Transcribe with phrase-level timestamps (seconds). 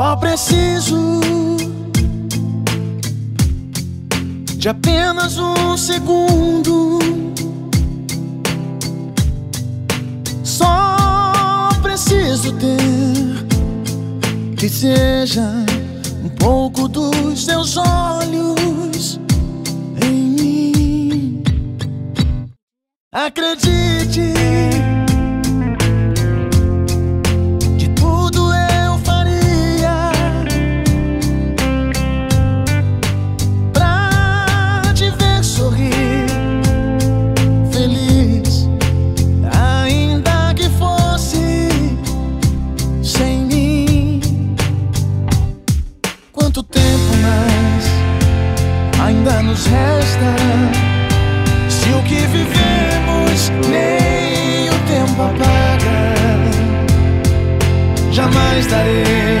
[0.00, 1.20] Só preciso
[4.56, 6.98] de apenas um segundo.
[10.42, 13.46] Só preciso ter
[14.56, 15.66] que seja
[16.24, 19.20] um pouco dos seus olhos
[20.02, 21.42] em mim.
[23.12, 24.32] Acredite.
[49.60, 50.34] Nos resta
[51.68, 56.00] Se o que vivemos Nem o tempo apaga
[58.10, 59.38] Jamais darei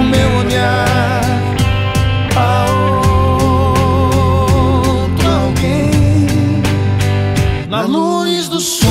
[0.00, 1.22] o meu olhar
[2.36, 2.66] a
[4.90, 6.62] outro alguém
[7.68, 8.86] na luz do som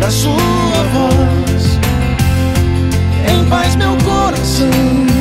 [0.00, 1.78] da sua voz.
[3.32, 5.11] Em paz, meu coração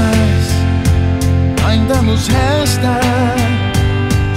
[0.00, 0.46] mais
[1.66, 3.00] ainda nos resta?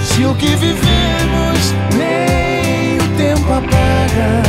[0.00, 4.42] Se o que vivemos nem o tempo apaga,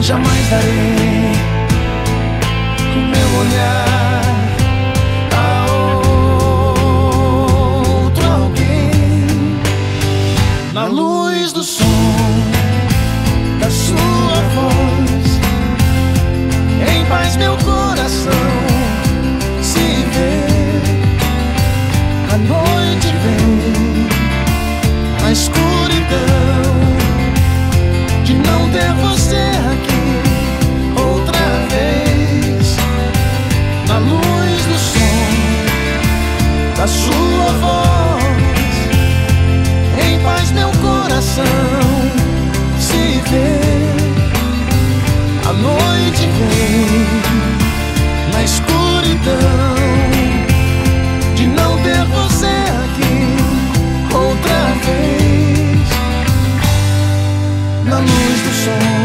[0.00, 1.32] jamais darei
[2.96, 4.22] o meu olhar
[5.36, 5.46] a
[8.00, 9.60] outro alguém
[10.72, 11.97] na luz do som
[25.38, 26.72] escuridão
[28.24, 31.38] De não ter você aqui Outra
[31.70, 32.76] vez.
[33.86, 35.30] Na luz do som
[36.76, 38.24] Da sua voz
[40.04, 41.44] Em paz meu coração
[42.80, 43.87] se vê
[57.88, 58.97] na luz do sol.